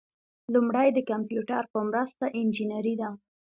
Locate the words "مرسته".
1.89-2.25